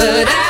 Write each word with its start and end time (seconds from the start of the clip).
but 0.00 0.26
I 0.28 0.49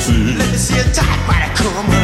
see. 0.00 0.34
Let 0.34 0.50
me 0.50 0.58
see 0.58 0.78
a 0.78 0.84
tight 0.92 1.26
body 1.26 1.48
come. 1.54 1.97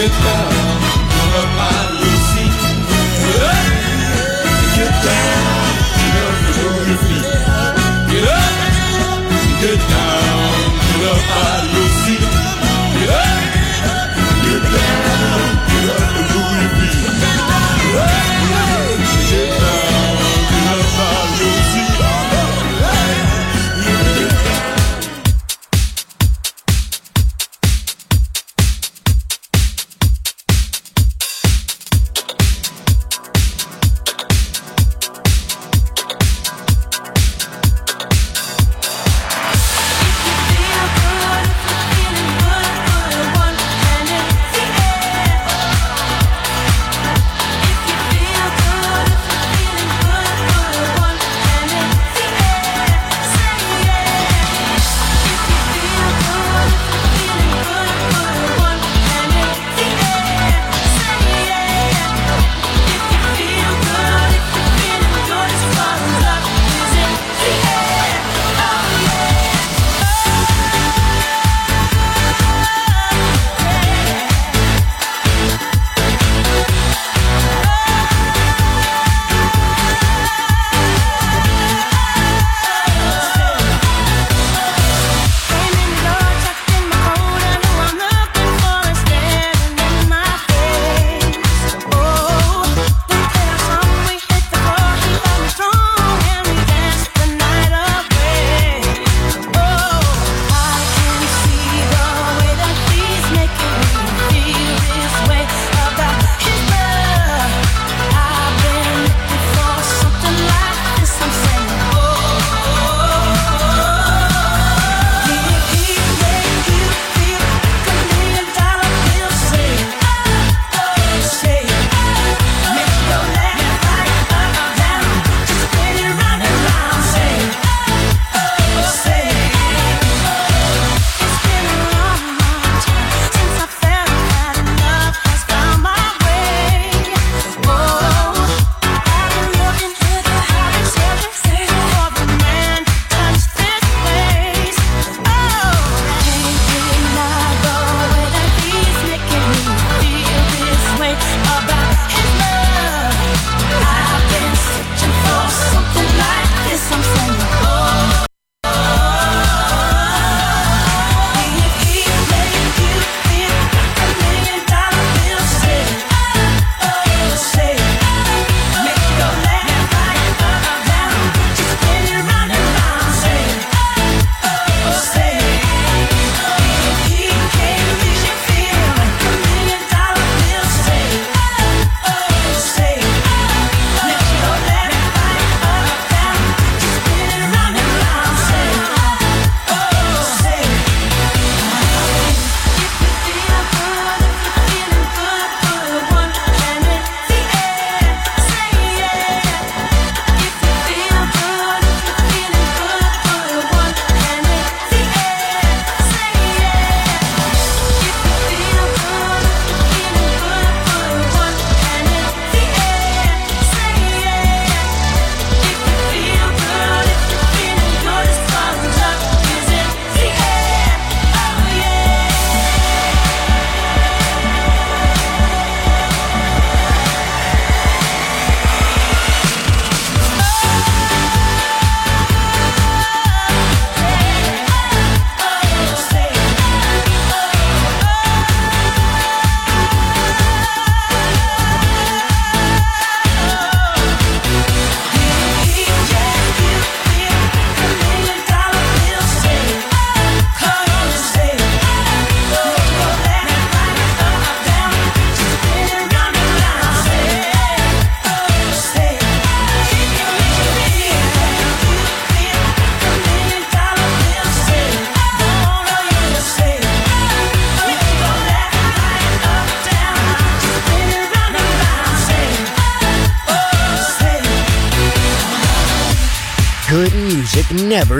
with 0.00 0.24
love. 0.24 0.59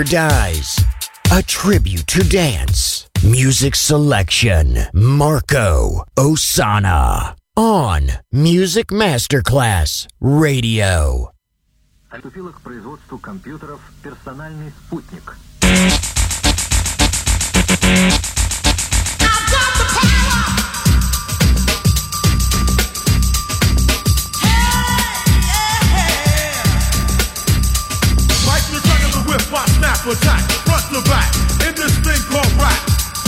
never 0.00 0.04
dies. 0.04 0.80
A 1.32 1.42
tribute 1.42 2.06
to 2.06 2.22
dance. 2.22 3.08
Music 3.24 3.74
selection. 3.74 4.78
Marco 4.92 6.04
Osana. 6.16 7.34
On 7.56 8.08
Music 8.32 8.88
Masterclass 8.88 10.06
Radio. 10.20 11.30
Приступила 12.10 12.50
к 12.52 12.60
производству 12.60 13.18
компьютеров 13.18 13.80
«Персональный 14.02 14.72
спутник». 14.86 15.36
Attack, 30.11 30.43
front 30.67 30.83
to 30.91 30.99
back, 31.07 31.31
in 31.63 31.73
this 31.75 31.95
thing 32.03 32.19
called 32.27 32.51
rap. 32.59 32.75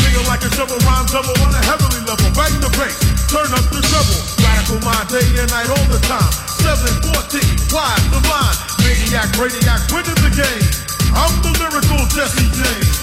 Singing 0.04 0.28
like 0.28 0.43
a 0.43 0.52
shovel 0.52 0.76
rhyme 0.84 1.08
double 1.08 1.36
on 1.39 1.56
a 1.56 1.63
heavenly 1.63 2.04
level. 2.04 2.28
Bang 2.36 2.52
the 2.60 2.67
bass, 2.76 3.00
turn 3.32 3.48
up 3.56 3.63
the 3.72 3.80
treble. 3.80 4.19
Radical 4.43 4.80
mind 4.84 5.08
day 5.08 5.24
and 5.39 5.50
night 5.52 5.69
all 5.72 5.88
the 5.88 6.00
time. 6.04 6.32
714, 6.60 7.72
wise, 7.72 8.04
the 8.12 8.19
mind. 8.28 8.58
Maniac, 8.84 9.32
radiac, 9.39 9.82
winning 9.96 10.19
the 10.19 10.32
game. 10.36 10.67
I'm 11.15 11.32
the 11.39 11.52
lyrical 11.56 12.04
Jesse 12.12 12.52
James. 12.52 13.03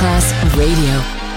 Masterclass 0.00 0.32
Radio. 0.56 1.29